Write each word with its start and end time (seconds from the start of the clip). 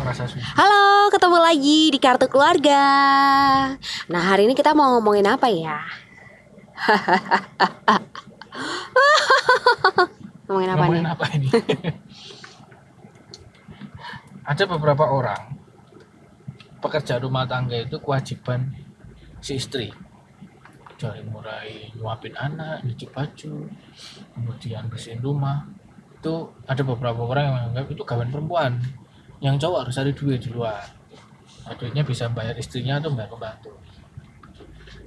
merasa 0.00 0.24
susah. 0.24 0.56
Halo, 0.56 1.12
ketemu 1.12 1.36
lagi 1.36 1.92
di 1.92 2.00
Kartu 2.00 2.24
Keluarga. 2.32 2.80
Nah, 4.08 4.22
hari 4.24 4.48
ini 4.48 4.56
kita 4.56 4.72
mau 4.72 4.96
ngomongin 4.96 5.28
apa 5.28 5.52
ya? 5.52 5.76
ngomongin 10.48 10.70
apa 10.72 10.80
Ngomongin 10.80 11.04
nih? 11.04 11.12
apa 11.12 11.24
ini? 11.36 11.48
Ada 14.50 14.64
beberapa 14.64 15.04
orang 15.04 15.60
pekerja 16.80 17.20
rumah 17.20 17.44
tangga 17.44 17.76
itu 17.76 18.00
kewajiban 18.00 18.72
si 19.44 19.60
istri 19.60 19.92
dari 20.96 21.20
mulai 21.28 21.92
nyuapin 21.92 22.32
anak, 22.36 22.84
nyuci 22.88 23.04
baju, 23.12 23.68
kemudian 24.32 24.88
bersihin 24.88 25.20
rumah. 25.20 25.68
Itu 26.20 26.52
ada 26.68 26.82
beberapa 26.84 27.24
orang 27.24 27.44
yang 27.44 27.54
menganggap 27.56 27.86
itu 27.92 28.02
gawan 28.04 28.28
perempuan. 28.32 28.72
Yang 29.40 29.66
cowok 29.66 29.78
harus 29.88 29.96
cari 29.96 30.12
duit 30.12 30.40
di 30.44 30.50
luar. 30.52 30.84
Nah, 31.64 31.74
duitnya 31.76 32.04
bisa 32.04 32.28
bayar 32.28 32.56
istrinya 32.56 33.00
atau 33.00 33.12
bayar 33.12 33.32
pembantu. 33.32 33.72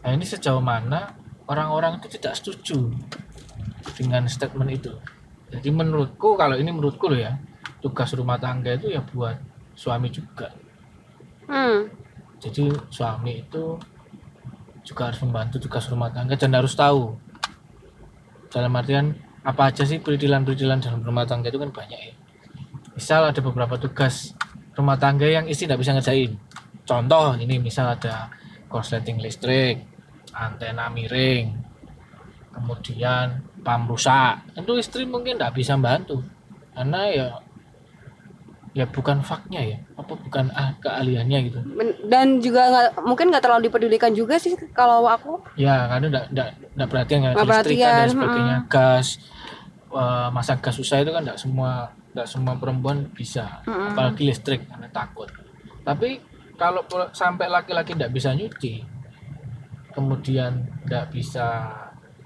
Nah 0.03 0.11
ini 0.11 0.27
sejauh 0.27 0.59
mana 0.59 1.15
orang-orang 1.47 2.03
itu 2.03 2.19
tidak 2.19 2.35
setuju 2.35 2.91
dengan 3.95 4.27
statement 4.27 4.71
itu. 4.75 4.91
Jadi 5.47 5.69
menurutku 5.71 6.35
kalau 6.35 6.59
ini 6.59 6.75
menurutku 6.75 7.07
loh 7.07 7.19
ya 7.19 7.39
tugas 7.79 8.11
rumah 8.11 8.35
tangga 8.35 8.75
itu 8.75 8.91
ya 8.91 8.99
buat 8.99 9.39
suami 9.75 10.11
juga. 10.11 10.51
Hmm, 11.47 11.87
Jadi 12.39 12.67
suami 12.91 13.43
itu 13.47 13.79
juga 14.83 15.11
harus 15.11 15.19
membantu 15.23 15.63
tugas 15.63 15.87
rumah 15.87 16.11
tangga 16.11 16.35
dan 16.35 16.51
harus 16.51 16.75
tahu 16.75 17.15
dalam 18.51 18.75
artian 18.75 19.15
apa 19.43 19.71
aja 19.71 19.87
sih 19.87 19.99
peridilan-peridilan 20.03 20.83
dalam 20.83 20.99
rumah 21.03 21.23
tangga 21.23 21.47
itu 21.47 21.59
kan 21.59 21.71
banyak 21.71 21.99
ya. 21.99 22.13
Misal 22.93 23.33
ada 23.33 23.41
beberapa 23.41 23.75
tugas 23.81 24.37
rumah 24.77 24.97
tangga 24.97 25.25
yang 25.25 25.45
istri 25.49 25.65
tidak 25.65 25.81
bisa 25.81 25.93
ngerjain. 25.93 26.37
Contoh 26.83 27.37
ini 27.39 27.57
misal 27.57 27.95
ada 27.95 28.29
korsleting 28.67 29.21
listrik, 29.21 29.81
antena 30.33 30.89
miring, 30.89 31.53
kemudian 32.53 33.41
pam 33.65 33.89
rusak. 33.89 34.41
Tentu 34.53 34.77
istri 34.77 35.05
mungkin 35.07 35.37
tidak 35.37 35.57
bisa 35.57 35.77
bantu 35.77 36.21
karena 36.73 37.01
ya 37.09 37.27
ya 38.73 38.89
bukan 38.89 39.21
faknya 39.21 39.61
ya, 39.61 39.77
apa 39.93 40.17
bukan 40.17 40.49
ah, 40.57 40.73
keahliannya 40.81 41.39
gitu. 41.45 41.61
dan 42.09 42.41
juga 42.41 42.73
nggak 42.73 43.05
mungkin 43.05 43.29
nggak 43.29 43.45
terlalu 43.45 43.69
dipedulikan 43.69 44.09
juga 44.17 44.41
sih 44.41 44.57
kalau 44.73 45.05
aku. 45.05 45.37
Ya, 45.53 45.85
karena 45.85 46.09
enggak 46.09 46.25
enggak 46.33 46.49
enggak 46.73 46.89
perhatian 46.89 47.19
Nggak 47.21 47.45
listrik 47.45 47.77
kan 47.77 47.93
dan 47.93 48.09
sebagainya. 48.09 48.57
Gas 48.65 49.07
eh, 49.93 50.27
masak 50.33 50.57
gas 50.65 50.75
susah 50.81 51.05
itu 51.05 51.13
kan 51.13 51.21
enggak 51.21 51.37
semua 51.37 51.93
enggak 52.13 52.27
semua 52.29 52.55
perempuan 52.61 53.09
bisa. 53.11 53.65
Mm-mm. 53.65 53.93
Apalagi 53.93 54.21
listrik 54.23 54.69
karena 54.69 54.87
takut. 54.93 55.27
Tapi 55.83 56.21
kalau 56.55 56.85
sampai 57.11 57.49
laki-laki 57.49 57.97
enggak 57.97 58.13
bisa 58.13 58.31
nyuci, 58.37 58.85
kemudian 59.91 60.63
enggak 60.85 61.09
bisa 61.09 61.73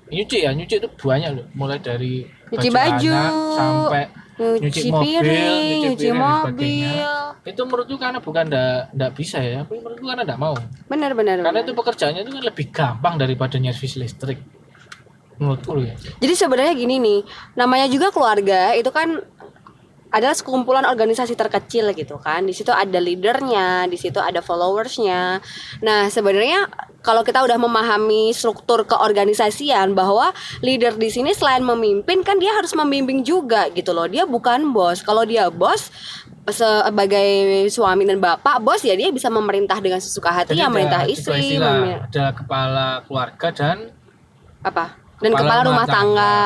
nyuci 0.08 0.38
ya, 0.44 0.52
nyuci 0.56 0.76
itu 0.80 0.90
banyak 1.00 1.32
loh, 1.36 1.48
mulai 1.56 1.80
dari 1.84 2.24
Nyuci 2.48 2.70
baju, 2.72 3.12
anak 3.12 3.34
sampai 3.60 4.04
Nyuci, 4.38 4.70
Nyuci 4.70 4.90
mobil, 4.94 5.18
piring, 5.18 5.80
nyuci 5.82 5.82
nyuci, 5.82 5.98
piring 5.98 6.22
mobil. 6.22 7.10
itu 7.48 7.62
menurutku 7.66 7.96
karena 7.98 8.20
bukan 8.22 8.46
enggak 8.94 9.12
bisa 9.18 9.42
ya, 9.42 9.66
tapi 9.66 9.82
menurutku 9.82 10.06
karena 10.06 10.24
enggak 10.30 10.38
mau. 10.40 10.54
Bener 10.86 11.12
bener. 11.18 11.42
Karena 11.42 11.58
bener. 11.58 11.66
itu 11.66 11.74
pekerjaannya 11.74 12.22
itu 12.22 12.32
kan 12.38 12.44
lebih 12.46 12.66
gampang 12.70 13.14
daripada 13.18 13.58
nyervis 13.58 13.98
listrik. 13.98 14.38
Menurutku 15.42 15.82
ya. 15.82 15.98
Jadi 16.22 16.34
sebenarnya 16.38 16.74
gini 16.78 17.02
nih, 17.02 17.20
namanya 17.58 17.90
juga 17.90 18.14
keluarga 18.14 18.78
itu 18.78 18.94
kan 18.94 19.26
adalah 20.08 20.36
sekumpulan 20.36 20.88
organisasi 20.88 21.36
terkecil 21.36 21.92
gitu 21.92 22.16
kan. 22.20 22.48
Di 22.48 22.56
situ 22.56 22.72
ada 22.72 23.00
leadernya, 23.00 23.88
di 23.92 24.00
situ 24.00 24.18
ada 24.18 24.40
followersnya. 24.40 25.44
Nah 25.84 26.08
sebenarnya 26.08 26.68
kalau 27.04 27.24
kita 27.24 27.44
udah 27.44 27.60
memahami 27.60 28.32
struktur 28.32 28.88
keorganisasian 28.88 29.92
bahwa 29.96 30.32
leader 30.64 30.96
di 30.96 31.12
sini 31.12 31.36
selain 31.36 31.64
memimpin 31.64 32.24
kan 32.24 32.40
dia 32.40 32.56
harus 32.56 32.72
membimbing 32.76 33.24
juga 33.24 33.68
gitu 33.76 33.92
loh. 33.92 34.08
Dia 34.08 34.24
bukan 34.24 34.72
bos. 34.72 35.04
Kalau 35.04 35.28
dia 35.28 35.52
bos 35.52 35.92
sebagai 36.48 37.68
suami 37.68 38.08
dan 38.08 38.24
bapak 38.24 38.64
bos 38.64 38.80
ya 38.80 38.96
dia 38.96 39.12
bisa 39.12 39.28
memerintah 39.28 39.84
dengan 39.84 40.00
sesuka 40.00 40.32
hati 40.32 40.56
Jadi 40.56 40.64
ya 40.64 40.72
memerintah 40.72 41.04
istri 41.04 41.60
ada 41.60 42.32
kepala 42.32 43.04
keluarga 43.04 43.52
dan 43.52 43.92
apa 44.64 44.96
dan 45.20 45.34
Kepala 45.34 45.44
kepala, 45.44 45.62
rumah 45.66 45.84
rumah 45.84 45.88
tangga. 45.90 46.40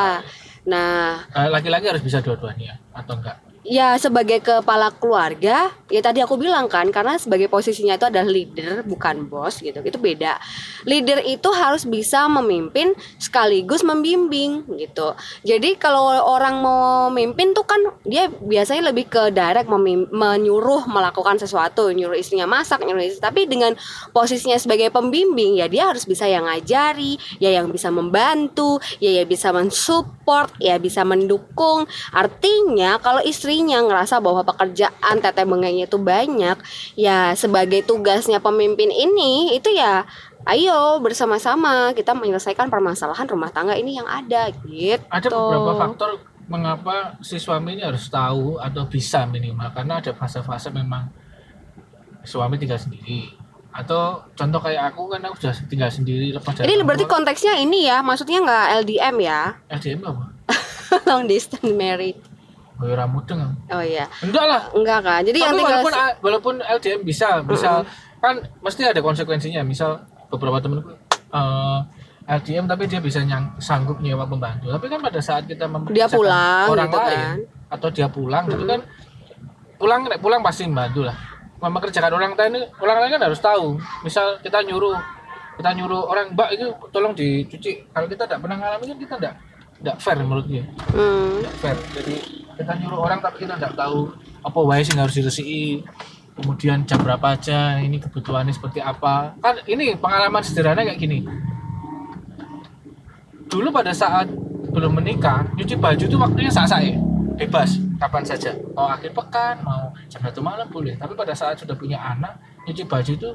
Nah, 0.62 1.26
eh, 1.34 1.50
laki-laki 1.52 1.86
harus 1.90 2.04
bisa 2.06 2.24
dua-duanya 2.24 2.80
atau 2.94 3.18
enggak? 3.20 3.38
Ya 3.72 3.96
sebagai 3.96 4.44
kepala 4.44 4.92
keluarga, 5.00 5.72
ya 5.88 6.02
tadi 6.04 6.20
aku 6.20 6.36
bilang 6.36 6.68
kan 6.68 6.92
karena 6.92 7.16
sebagai 7.16 7.48
posisinya 7.48 7.96
itu 7.96 8.04
adalah 8.04 8.28
leader 8.28 8.84
bukan 8.84 9.32
bos 9.32 9.64
gitu. 9.64 9.80
Itu 9.80 9.96
beda. 9.96 10.36
Leader 10.84 11.24
itu 11.24 11.48
harus 11.56 11.88
bisa 11.88 12.28
memimpin 12.28 12.92
sekaligus 13.16 13.88
membimbing 13.88 14.68
gitu. 14.76 15.16
Jadi 15.48 15.80
kalau 15.80 16.04
orang 16.20 16.60
mau 16.60 17.08
memimpin 17.08 17.56
tuh 17.56 17.64
kan 17.64 17.80
dia 18.04 18.28
biasanya 18.28 18.92
lebih 18.92 19.08
ke 19.08 19.32
direct 19.32 19.72
menyuruh 20.12 20.84
melakukan 20.92 21.40
sesuatu, 21.40 21.96
nyuruh 21.96 22.20
istrinya 22.20 22.52
masak, 22.52 22.84
nyuruh 22.84 23.08
istri. 23.08 23.24
Tapi 23.24 23.48
dengan 23.48 23.72
posisinya 24.12 24.60
sebagai 24.60 24.92
pembimbing 24.92 25.64
ya 25.64 25.72
dia 25.72 25.88
harus 25.88 26.04
bisa 26.04 26.28
yang 26.28 26.44
ngajari, 26.44 27.16
ya 27.40 27.56
yang 27.56 27.72
bisa 27.72 27.88
membantu, 27.88 28.84
ya 29.00 29.16
ya 29.16 29.24
bisa 29.24 29.56
mensupport, 29.56 30.52
ya 30.60 30.76
bisa 30.76 31.08
mendukung. 31.08 31.88
Artinya 32.12 33.00
kalau 33.00 33.24
istrinya 33.62 33.86
ngerasa 33.86 34.18
bahwa 34.26 34.42
pekerjaan 34.42 35.22
teteh 35.22 35.46
bengeknya 35.46 35.86
itu 35.86 36.02
banyak, 36.02 36.58
ya 36.98 37.38
sebagai 37.38 37.86
tugasnya 37.86 38.42
pemimpin 38.42 38.90
ini 38.90 39.54
itu 39.54 39.70
ya 39.70 40.02
ayo 40.50 40.98
bersama-sama 40.98 41.94
kita 41.94 42.18
menyelesaikan 42.18 42.74
permasalahan 42.74 43.30
rumah 43.30 43.54
tangga 43.54 43.78
ini 43.78 44.02
yang 44.02 44.10
ada 44.10 44.50
gitu. 44.66 44.98
Ada 45.14 45.30
beberapa 45.30 45.74
faktor 45.78 46.10
mengapa 46.50 47.22
si 47.22 47.38
suami 47.38 47.78
ini 47.78 47.86
harus 47.86 48.10
tahu 48.10 48.58
atau 48.58 48.90
bisa 48.90 49.30
minimal 49.30 49.70
karena 49.78 50.02
ada 50.02 50.10
fase-fase 50.18 50.74
memang 50.74 51.06
suami 52.26 52.58
tinggal 52.58 52.82
sendiri 52.82 53.30
atau 53.72 54.26
contoh 54.34 54.60
kayak 54.60 54.90
aku 54.92 55.06
kan 55.06 55.22
aku 55.22 55.38
sudah 55.38 55.56
tinggal 55.70 55.94
sendiri 55.94 56.34
lepas 56.34 56.58
dari 56.58 56.66
Ini 56.66 56.82
berarti 56.82 57.06
konteksnya 57.06 57.62
ini 57.62 57.86
ya, 57.86 58.02
maksudnya 58.02 58.42
nggak 58.42 58.66
LDM 58.84 59.16
ya, 59.22 59.42
LDM 59.70 60.02
apa? 60.02 60.26
long 61.08 61.30
distance 61.30 61.72
married. 61.72 62.31
Ya 62.82 63.06
mudeng. 63.06 63.40
Oh 63.70 63.84
iya, 63.84 64.06
Enggak 64.22 64.46
lah. 64.46 64.62
enggak 64.74 65.00
kan? 65.02 65.22
Jadi 65.22 65.38
yang 65.38 65.54
Tapi 65.54 65.60
tinggal 65.62 65.80
walaupun 65.82 65.94
walaupun 66.22 66.56
LDM 66.62 67.02
bisa, 67.02 67.28
bisa 67.44 67.86
kan 68.18 68.36
mesti 68.60 68.82
ada 68.86 69.00
konsekuensinya. 69.00 69.62
Misal 69.62 70.02
beberapa 70.28 70.58
temenku 70.58 70.94
eh, 71.12 71.80
LDM 72.22 72.66
tapi 72.66 72.86
dia 72.86 72.98
bisa 72.98 73.22
nyang, 73.22 73.58
sanggup 73.58 74.00
nyewa 74.00 74.26
pembantu. 74.26 74.70
Tapi 74.70 74.86
kan 74.88 75.00
pada 75.00 75.20
saat 75.20 75.46
kita 75.46 75.66
dia 75.90 76.06
pulang 76.08 76.66
orang 76.70 76.88
gitu 76.88 76.98
lain 76.98 77.18
kan. 77.18 77.38
atau 77.70 77.88
dia 77.90 78.08
pulang 78.08 78.44
gitu 78.48 78.64
kan 78.66 78.82
pulang 79.76 80.02
pulang 80.22 80.42
pasti 80.42 80.66
membantu 80.66 81.06
lah. 81.06 81.18
Mempekerjakan 81.58 82.12
orang 82.12 82.32
lain 82.34 82.66
orang 82.78 82.98
lain 83.06 83.12
kan 83.18 83.22
harus 83.30 83.38
tahu. 83.38 83.78
Misal 84.02 84.42
kita 84.42 84.62
nyuruh 84.66 84.98
kita 85.58 85.70
nyuruh 85.78 86.10
orang 86.10 86.34
Mbak 86.34 86.50
itu 86.56 86.66
tolong 86.90 87.14
dicuci. 87.14 87.86
Kalau 87.90 88.08
kita 88.10 88.26
tidak 88.26 88.40
pernah 88.42 88.58
ngalamin 88.58 88.88
kan 88.90 88.98
kita 88.98 89.16
tidak 89.22 89.36
tidak 89.82 89.98
fair 89.98 90.18
menurut 90.22 90.46
dia 90.46 90.62
Hmm. 90.94 91.42
tidak 91.42 91.56
fair 91.58 91.78
jadi 91.98 92.16
kita 92.58 92.74
nyuruh 92.80 93.00
orang 93.08 93.20
tapi 93.20 93.44
kita 93.44 93.56
tidak 93.58 93.74
tahu 93.76 94.12
apa 94.42 94.60
wae 94.62 94.82
sih 94.84 94.96
harus 94.98 95.16
diresiki. 95.16 95.86
Kemudian 96.32 96.88
jam 96.88 97.04
berapa 97.04 97.36
aja 97.36 97.78
ini 97.84 98.00
kebutuhannya 98.00 98.56
seperti 98.56 98.80
apa. 98.80 99.36
Kan 99.44 99.62
ini 99.68 99.94
pengalaman 100.00 100.42
sederhana 100.42 100.82
kayak 100.88 100.98
gini. 100.98 101.28
Dulu 103.52 103.68
pada 103.70 103.92
saat 103.92 104.32
belum 104.72 105.04
menikah 105.04 105.44
nyuci 105.60 105.76
baju 105.76 106.04
itu 106.08 106.16
waktunya 106.16 106.48
saat 106.48 106.72
saya 106.72 106.96
bebas 107.36 107.78
kapan 108.00 108.24
saja. 108.24 108.56
Mau 108.72 108.88
akhir 108.88 109.12
pekan 109.12 109.60
mau 109.62 109.92
jam 110.08 110.24
satu 110.24 110.40
malam 110.40 110.72
boleh. 110.72 110.96
Tapi 110.96 111.14
pada 111.14 111.36
saat 111.36 111.60
sudah 111.60 111.76
punya 111.76 112.00
anak 112.00 112.40
nyuci 112.64 112.88
baju 112.88 113.12
itu 113.12 113.30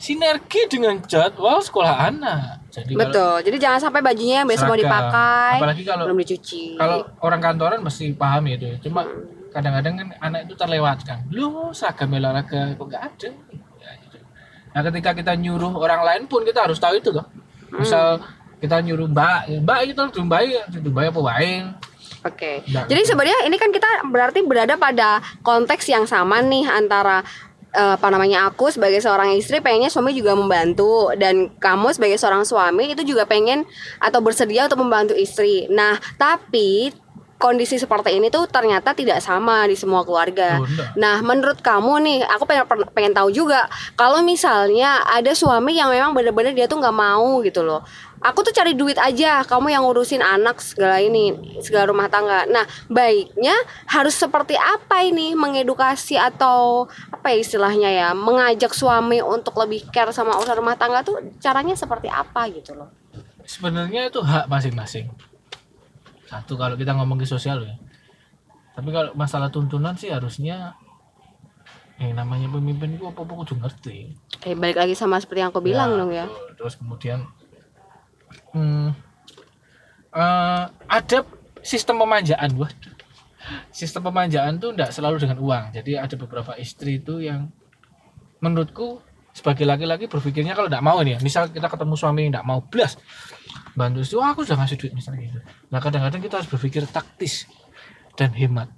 sinergi 0.00 0.64
dengan 0.66 0.96
jadwal 1.04 1.60
sekolah 1.60 2.08
anak 2.08 2.64
jadi 2.70 2.94
kalau 2.94 3.02
Betul. 3.02 3.34
Jadi 3.50 3.56
jangan 3.58 3.80
sampai 3.82 4.00
bajunya 4.00 4.36
yang 4.40 4.48
besok 4.48 4.70
mau 4.70 4.78
dipakai 4.78 5.58
apalagi 5.58 5.82
kalau 5.82 6.04
belum 6.06 6.18
dicuci. 6.22 6.78
kalau 6.78 7.02
orang 7.20 7.40
kantoran 7.42 7.78
mesti 7.82 8.14
paham 8.14 8.46
itu 8.46 8.78
cuma 8.86 9.02
kadang-kadang 9.50 9.94
kan 9.98 10.08
anak 10.22 10.40
itu 10.46 10.54
terlewatkan 10.54 11.18
lu 11.34 11.74
seragam 11.74 12.14
olahraga 12.14 12.78
kok 12.78 12.86
nggak 12.86 13.04
ada 13.04 13.30
Ya, 13.80 13.90
gitu. 14.06 14.18
nah 14.70 14.80
ketika 14.86 15.10
kita 15.12 15.32
nyuruh 15.34 15.74
orang 15.74 16.00
lain 16.06 16.22
pun 16.30 16.46
kita 16.46 16.62
harus 16.64 16.78
tahu 16.78 16.96
itu 17.02 17.10
loh 17.10 17.26
misal 17.74 18.22
kita 18.62 18.78
nyuruh 18.78 19.10
mbak 19.10 19.50
ya, 19.50 19.58
mbak 19.58 19.78
itu 19.90 20.02
itu 20.06 20.20
mbak 20.22 21.10
apa 21.10 21.20
wae 21.20 21.54
Oke. 22.20 22.60
Nggak, 22.68 22.84
Jadi 22.92 23.00
gitu. 23.00 23.08
sebenarnya 23.16 23.38
ini 23.48 23.56
kan 23.56 23.72
kita 23.72 23.90
berarti 24.04 24.44
berada 24.44 24.76
pada 24.76 25.24
konteks 25.40 25.88
yang 25.88 26.04
sama 26.04 26.44
nih 26.44 26.68
antara 26.68 27.24
apa 27.70 28.06
namanya 28.10 28.50
aku 28.50 28.66
sebagai 28.74 28.98
seorang 28.98 29.38
istri 29.38 29.62
pengennya 29.62 29.92
suami 29.92 30.10
juga 30.10 30.34
membantu 30.34 31.14
dan 31.14 31.54
kamu 31.62 31.94
sebagai 31.94 32.18
seorang 32.18 32.42
suami 32.42 32.90
itu 32.90 33.06
juga 33.06 33.26
pengen 33.30 33.62
atau 34.02 34.18
bersedia 34.18 34.66
untuk 34.66 34.82
membantu 34.82 35.14
istri. 35.14 35.70
Nah, 35.70 35.94
tapi 36.18 36.90
kondisi 37.40 37.80
seperti 37.80 38.20
ini 38.20 38.28
tuh 38.28 38.44
ternyata 38.44 38.92
tidak 38.92 39.24
sama 39.24 39.64
di 39.64 39.72
semua 39.72 40.04
keluarga. 40.04 40.60
Oh. 40.60 40.68
Nah, 41.00 41.24
menurut 41.24 41.64
kamu 41.64 42.04
nih, 42.04 42.18
aku 42.28 42.44
pengen 42.44 42.68
pengen 42.92 43.12
tahu 43.16 43.32
juga 43.32 43.64
kalau 43.96 44.20
misalnya 44.20 45.00
ada 45.08 45.32
suami 45.32 45.80
yang 45.80 45.88
memang 45.88 46.12
bener-bener 46.12 46.52
dia 46.52 46.68
tuh 46.68 46.76
nggak 46.76 46.92
mau 46.92 47.40
gitu 47.40 47.64
loh. 47.64 47.80
Aku 48.20 48.44
tuh 48.44 48.52
cari 48.52 48.76
duit 48.76 49.00
aja, 49.00 49.40
kamu 49.48 49.72
yang 49.72 49.80
ngurusin 49.88 50.20
anak 50.20 50.60
segala 50.60 51.00
ini, 51.00 51.56
segala 51.64 51.88
rumah 51.88 52.12
tangga. 52.12 52.44
Nah, 52.44 52.68
baiknya 52.92 53.56
harus 53.88 54.12
seperti 54.12 54.60
apa 54.60 55.00
ini 55.00 55.32
mengedukasi 55.32 56.20
atau 56.20 56.84
apa 57.08 57.32
ya 57.32 57.40
istilahnya 57.40 57.88
ya, 57.88 58.08
mengajak 58.12 58.76
suami 58.76 59.24
untuk 59.24 59.56
lebih 59.56 59.88
care 59.88 60.12
sama 60.12 60.36
urusan 60.36 60.60
rumah 60.60 60.76
tangga 60.76 61.00
tuh 61.00 61.16
caranya 61.40 61.72
seperti 61.72 62.12
apa 62.12 62.52
gitu 62.52 62.76
loh. 62.76 62.92
sebenarnya 63.40 64.12
itu 64.12 64.20
hak 64.20 64.46
masing-masing 64.46 65.10
satu 66.30 66.54
kalau 66.54 66.78
kita 66.78 66.94
ngomong 66.94 67.18
ke 67.18 67.26
sosial 67.26 67.66
ya. 67.66 67.74
Tapi 68.78 68.94
kalau 68.94 69.10
masalah 69.18 69.50
tuntunan 69.50 69.98
sih 69.98 70.14
harusnya 70.14 70.78
yang 71.98 72.16
namanya 72.16 72.48
pemimpin 72.48 72.94
itu 72.96 73.04
apa-apa 73.04 73.42
kudu 73.42 73.58
ngerti. 73.58 74.14
Eh, 74.46 74.54
balik 74.54 74.78
lagi 74.78 74.94
sama 74.94 75.18
seperti 75.18 75.42
yang 75.42 75.50
aku 75.50 75.60
bilang 75.60 75.98
dong 75.98 76.14
ya. 76.14 76.24
terus 76.56 76.80
kemudian 76.80 77.28
hmm, 78.56 78.88
eh, 80.16 80.64
ada 80.70 81.18
sistem 81.60 82.00
pemanjaan 82.00 82.56
waduh 82.56 83.00
sistem 83.74 84.06
pemanjaan 84.06 84.60
tuh 84.62 84.70
tidak 84.74 84.90
selalu 84.94 85.16
dengan 85.18 85.38
uang. 85.40 85.64
Jadi 85.74 85.98
ada 85.98 86.14
beberapa 86.14 86.52
istri 86.60 87.02
itu 87.02 87.18
yang 87.18 87.50
menurutku 88.40 89.02
sebagai 89.34 89.64
laki-laki 89.66 90.10
berpikirnya 90.10 90.54
kalau 90.54 90.68
tidak 90.70 90.84
mau 90.84 90.98
nih 91.02 91.16
ya. 91.16 91.20
Misal 91.22 91.50
kita 91.50 91.66
ketemu 91.66 91.94
suami 91.98 92.28
yang 92.28 92.32
tidak 92.36 92.46
mau 92.46 92.60
blas 92.62 92.96
bantu 93.78 94.02
istri 94.02 94.16
wah 94.18 94.34
aku 94.34 94.42
sudah 94.46 94.64
ngasih 94.64 94.76
duit 94.78 94.92
misalnya 94.94 95.20
gitu 95.30 95.40
nah 95.70 95.78
kadang-kadang 95.78 96.20
kita 96.22 96.34
harus 96.42 96.48
berpikir 96.50 96.82
taktis 96.90 97.46
dan 98.18 98.34
hemat 98.34 98.68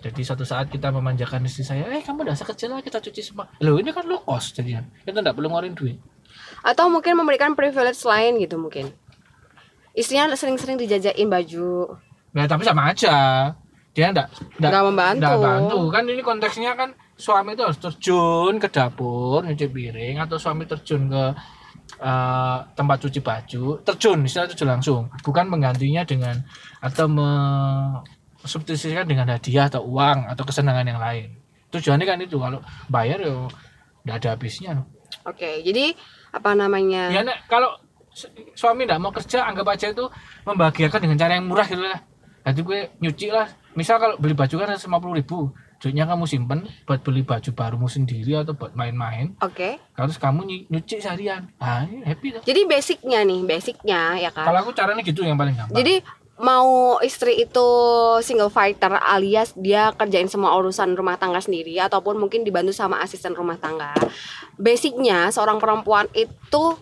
jadi 0.00 0.20
suatu 0.24 0.48
saat 0.48 0.72
kita 0.72 0.88
memanjakan 0.88 1.44
istri 1.44 1.60
saya 1.60 1.84
eh 1.92 2.00
kamu 2.00 2.24
udah 2.24 2.36
sekecil 2.36 2.72
lah 2.72 2.80
kita 2.80 3.00
cuci 3.00 3.20
semua 3.20 3.48
loh 3.60 3.76
ini 3.76 3.92
kan 3.92 4.08
low 4.08 4.24
cost 4.24 4.56
jadinya 4.56 4.84
kita 5.04 5.20
tidak 5.20 5.36
perlu 5.36 5.52
ngeluarin 5.52 5.76
duit 5.76 5.98
Atau 6.60 6.86
mungkin 6.92 7.16
memberikan 7.16 7.56
privilege 7.56 8.04
lain 8.04 8.38
gitu 8.38 8.60
mungkin. 8.60 8.92
Istrinya 9.96 10.30
sering-sering 10.36 10.78
dijajain 10.78 11.26
baju. 11.26 11.98
Nah, 12.36 12.46
tapi 12.46 12.62
sama 12.62 12.92
aja. 12.94 13.50
Dia 13.90 14.14
enggak 14.14 14.30
Nggak 14.60 14.84
membantu. 14.86 15.18
enggak 15.18 15.38
bantu. 15.42 15.80
Kan 15.90 16.04
ini 16.06 16.22
konteksnya 16.22 16.78
kan 16.78 16.94
suami 17.18 17.58
itu 17.58 17.62
harus 17.66 17.82
terjun 17.82 18.56
ke 18.62 18.68
dapur 18.70 19.42
nyuci 19.44 19.66
piring 19.68 20.22
atau 20.22 20.38
suami 20.38 20.64
terjun 20.64 21.10
ke 21.10 21.24
eh, 21.98 22.58
tempat 22.78 22.96
cuci 23.02 23.18
baju, 23.24 23.82
terjun 23.82 24.18
istilah 24.22 24.46
terjun 24.46 24.70
langsung, 24.70 25.02
bukan 25.26 25.50
menggantinya 25.50 26.06
dengan 26.06 26.38
atau 26.78 27.10
substitusikan 28.40 29.04
dengan 29.04 29.28
hadiah 29.28 29.68
atau 29.68 29.84
uang 29.84 30.30
atau 30.30 30.44
kesenangan 30.46 30.86
yang 30.86 31.00
lain. 31.02 31.34
Tujuannya 31.70 32.06
kan 32.08 32.18
itu 32.22 32.40
kalau 32.40 32.60
bayar 32.88 33.20
ya 33.20 33.46
enggak 34.02 34.16
ada 34.24 34.28
habisnya. 34.32 34.72
Oke, 35.28 35.60
jadi 35.60 35.92
apa 36.32 36.56
namanya? 36.56 37.12
Ya 37.12 37.20
Nek, 37.20 37.50
kalau 37.50 37.76
su- 38.14 38.32
suami 38.56 38.88
tidak 38.88 39.02
mau 39.02 39.12
kerja 39.12 39.44
anggap 39.44 39.66
aja 39.74 39.92
itu 39.92 40.08
membahagiakan 40.48 41.00
dengan 41.04 41.18
cara 41.20 41.32
yang 41.36 41.46
murah 41.46 41.68
gitu 41.68 41.84
lah. 41.84 42.00
Nanti 42.40 42.64
gue 42.64 42.90
nyuci 42.98 43.28
lah. 43.28 43.46
Misal 43.76 44.00
kalau 44.00 44.16
beli 44.16 44.32
baju 44.32 44.54
kan 44.56 44.72
lima 44.72 44.98
puluh 44.98 45.14
ribu, 45.20 45.52
duitnya 45.80 46.04
kamu 46.04 46.28
simpen 46.28 46.68
buat 46.84 47.00
beli 47.00 47.24
baju 47.24 47.50
barumu 47.56 47.88
sendiri 47.88 48.36
atau 48.36 48.52
buat 48.52 48.76
main-main. 48.76 49.32
Oke. 49.40 49.80
Terus 49.96 50.20
kamu 50.20 50.40
ny- 50.44 50.66
nyuci 50.68 51.00
seharian, 51.00 51.48
ah 51.56 51.88
happy 52.04 52.36
tuh. 52.36 52.42
Jadi 52.44 52.68
basicnya 52.68 53.24
nih, 53.24 53.40
basicnya 53.48 54.00
ya 54.20 54.28
kan. 54.28 54.44
Kalau 54.44 54.60
aku 54.60 54.76
caranya 54.76 55.00
gitu 55.00 55.24
yang 55.24 55.40
paling 55.40 55.56
gampang. 55.56 55.80
Jadi 55.80 56.04
mau 56.40 56.96
istri 57.00 57.40
itu 57.44 57.68
single 58.20 58.52
fighter 58.52 58.92
alias 58.96 59.52
dia 59.56 59.92
kerjain 59.96 60.28
semua 60.28 60.56
urusan 60.56 60.96
rumah 60.96 61.16
tangga 61.20 61.40
sendiri 61.40 61.76
ataupun 61.80 62.16
mungkin 62.16 62.44
dibantu 62.44 62.76
sama 62.76 63.00
asisten 63.00 63.32
rumah 63.32 63.56
tangga. 63.56 63.96
Basicnya 64.60 65.32
seorang 65.32 65.56
perempuan 65.56 66.12
itu 66.12 66.76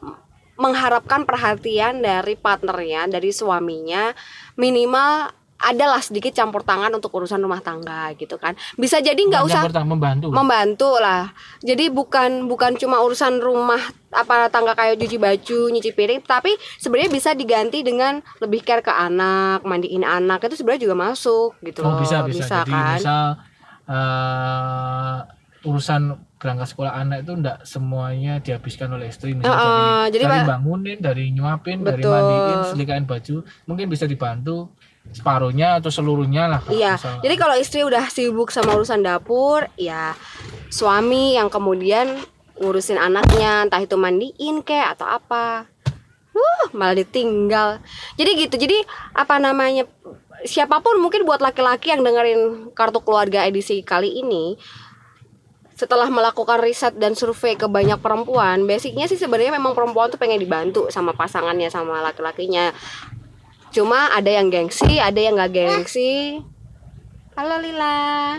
mengharapkan 0.58 1.22
perhatian 1.22 2.02
dari 2.02 2.34
partnernya, 2.34 3.06
dari 3.06 3.30
suaminya 3.30 4.10
minimal 4.58 5.37
adalah 5.58 5.98
sedikit 5.98 6.30
campur 6.30 6.62
tangan 6.62 6.94
untuk 6.94 7.10
urusan 7.10 7.42
rumah 7.42 7.58
tangga 7.58 8.14
gitu 8.14 8.38
kan. 8.38 8.54
Bisa 8.78 9.02
jadi 9.02 9.18
nggak 9.18 9.42
usah 9.42 9.62
pertama 9.66 9.98
membantu. 9.98 10.30
membantu 10.30 10.90
lah. 11.02 11.34
Jadi 11.58 11.90
bukan 11.90 12.46
bukan 12.46 12.78
cuma 12.78 13.02
urusan 13.02 13.42
rumah 13.42 13.82
apa 14.14 14.48
tangga 14.48 14.78
kayak 14.78 15.02
cuci 15.02 15.18
baju, 15.18 15.60
nyuci 15.74 15.90
piring, 15.92 16.22
tapi 16.24 16.54
sebenarnya 16.78 17.10
bisa 17.10 17.30
diganti 17.34 17.82
dengan 17.82 18.22
lebih 18.38 18.62
care 18.62 18.80
ke 18.80 18.92
anak, 18.94 19.66
mandiin 19.66 20.06
anak 20.06 20.46
itu 20.46 20.62
sebenarnya 20.62 20.88
juga 20.88 20.96
masuk 20.96 21.58
gitu 21.60 21.82
oh 21.82 21.98
loh. 21.98 22.00
bisa 22.00 22.22
bisa. 22.24 22.62
Jadi 22.62 22.72
kan? 22.72 22.96
misal 22.96 23.24
eh, 23.90 25.18
urusan 25.66 26.02
berangkat 26.38 26.70
sekolah 26.70 26.92
anak 26.94 27.26
itu 27.26 27.32
enggak 27.34 27.58
semuanya 27.66 28.38
dihabiskan 28.38 28.94
oleh 28.94 29.10
istri 29.10 29.34
misalnya 29.34 29.58
Heeh, 29.58 30.02
dari, 30.06 30.14
jadi 30.14 30.24
dari 30.30 30.46
bangunin 30.46 30.98
dari 31.02 31.24
nyuapin 31.34 31.82
dari 31.82 31.98
Betul. 31.98 32.14
mandiin 32.14 32.58
selikain 32.70 33.04
baju 33.04 33.36
mungkin 33.66 33.86
bisa 33.90 34.06
dibantu 34.06 34.70
separuhnya 35.08 35.80
atau 35.80 35.88
seluruhnya 35.88 36.46
lah 36.46 36.60
Iya. 36.68 37.00
misal- 37.00 37.20
Jadi 37.24 37.34
kalau 37.34 37.56
istri 37.56 37.80
udah 37.80 38.06
sibuk 38.12 38.52
sama 38.52 38.76
urusan 38.76 39.00
dapur, 39.00 39.64
ya 39.74 40.12
suami 40.68 41.34
yang 41.34 41.48
kemudian 41.48 42.12
ngurusin 42.60 42.98
anaknya, 42.98 43.64
entah 43.64 43.80
itu 43.80 43.96
mandiin 43.96 44.60
kek 44.60 44.98
atau 44.98 45.06
apa. 45.08 45.64
Uh, 46.38 46.70
malah 46.70 46.94
ditinggal. 46.94 47.82
Jadi 48.14 48.30
gitu. 48.46 48.54
Jadi 48.60 48.78
apa 49.10 49.42
namanya? 49.42 49.88
Siapa 50.46 50.78
pun 50.78 51.02
mungkin 51.02 51.26
buat 51.26 51.42
laki-laki 51.42 51.90
yang 51.90 52.06
dengerin 52.06 52.70
kartu 52.70 53.02
keluarga 53.02 53.42
edisi 53.42 53.82
kali 53.82 54.22
ini 54.22 54.54
setelah 55.74 56.06
melakukan 56.10 56.58
riset 56.58 56.94
dan 56.98 57.14
survei 57.14 57.54
ke 57.54 57.70
banyak 57.70 57.98
perempuan, 57.98 58.66
basicnya 58.66 59.06
sih 59.06 59.14
sebenarnya 59.14 59.54
memang 59.54 59.78
perempuan 59.78 60.10
tuh 60.10 60.18
pengen 60.18 60.42
dibantu 60.42 60.90
sama 60.90 61.14
pasangannya 61.14 61.70
sama 61.70 62.02
laki-lakinya. 62.02 62.74
Cuma 63.78 64.10
ada 64.10 64.26
yang 64.26 64.50
gengsi, 64.50 64.98
ada 64.98 65.22
yang 65.22 65.38
nggak 65.38 65.54
gengsi. 65.54 66.42
Halo 67.38 67.62
Lila. 67.62 68.34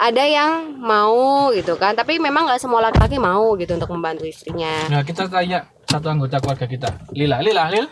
Ada 0.00 0.24
yang 0.24 0.72
mau 0.80 1.52
gitu 1.52 1.76
kan, 1.76 1.92
tapi 1.92 2.16
memang 2.16 2.48
nggak 2.48 2.56
semua 2.56 2.88
laki-laki 2.88 3.20
mau 3.20 3.52
gitu 3.60 3.76
untuk 3.76 3.92
membantu 3.92 4.24
istrinya. 4.24 4.88
nah 4.88 5.04
kita 5.04 5.28
tanya 5.28 5.68
satu 5.84 6.08
anggota 6.08 6.40
keluarga 6.40 6.64
kita 6.64 6.88
Lila 7.12 7.44
Lila 7.44 7.68
Lil 7.68 7.84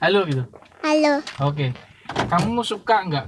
halo 0.00 0.24
gitu 0.24 0.48
Halo, 0.80 1.20
oke 1.44 1.76
kamu 2.32 2.64
suka 2.64 3.04
nggak 3.04 3.26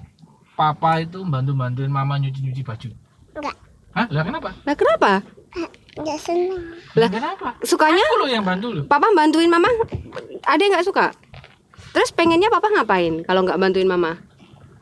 papa 0.56 1.04
itu 1.04 1.20
bantu 1.28 1.52
bantuin 1.52 1.92
mama 1.92 2.16
nyuci 2.16 2.40
nyuci 2.40 2.64
baju 2.64 2.88
enggak, 3.36 3.56
Hah? 3.92 4.06
Lah 4.08 4.24
kenapa? 4.24 4.50
Nah 4.64 4.72
kenapa? 4.72 5.10
enggak 6.00 6.18
senang. 6.22 6.62
Lah. 6.96 7.10
Kenapa? 7.12 7.48
Sukanya 7.60 8.00
Aku 8.00 8.24
loh 8.24 8.28
yang 8.32 8.46
bantu 8.46 8.72
loh. 8.72 8.84
papa 8.88 9.12
bantuin 9.12 9.52
mama? 9.52 9.68
Ada 10.48 10.60
yang 10.64 10.72
nggak 10.72 10.88
suka? 10.88 11.12
Terus 11.90 12.10
pengennya 12.10 12.48
papa 12.48 12.70
ngapain 12.70 13.22
kalau 13.24 13.42
nggak 13.42 13.58
bantuin 13.58 13.86
mama? 13.86 14.18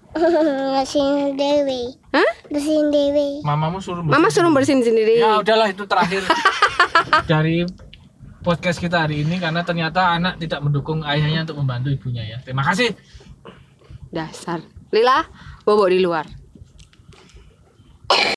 Bersihin 0.79 1.37
dewi, 1.37 1.93
Hah? 2.11 2.31
bersihin 2.49 2.89
dewi. 2.89 3.45
Mamamu 3.45 3.77
suruh 3.79 4.01
Mama 4.01 4.27
bersihin. 4.27 4.35
suruh 4.35 4.51
bersihin 4.51 4.81
sendiri. 4.81 5.21
Ya 5.21 5.37
udahlah 5.39 5.69
itu 5.69 5.85
terakhir 5.85 6.25
dari 7.31 7.69
podcast 8.41 8.81
kita 8.81 9.05
hari 9.05 9.21
ini 9.23 9.37
karena 9.37 9.61
ternyata 9.63 10.17
anak 10.17 10.41
tidak 10.41 10.65
mendukung 10.65 11.05
ayahnya 11.05 11.45
untuk 11.45 11.61
membantu 11.61 11.93
ibunya 11.93 12.25
ya. 12.25 12.37
Terima 12.41 12.65
kasih. 12.65 12.97
Dasar. 14.09 14.65
Lila, 14.89 15.29
bobo 15.63 15.85
di 15.87 16.01
luar. 16.01 16.25